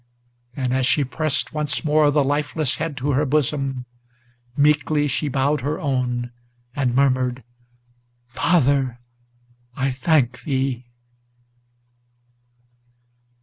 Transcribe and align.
And, 0.55 0.73
as 0.73 0.87
she 0.87 1.03
pressed 1.03 1.53
once 1.53 1.85
more 1.85 2.09
the 2.09 2.23
lifeless 2.23 2.77
head 2.77 2.97
to 2.97 3.11
her 3.11 3.23
bosom, 3.23 3.85
Meekly 4.57 5.07
she 5.07 5.27
bowed 5.27 5.61
her 5.61 5.79
own, 5.79 6.31
and 6.75 6.95
murmured, 6.95 7.43
"Father, 8.25 8.97
I 9.75 9.91
thank 9.91 10.41
thee!" 10.41 10.87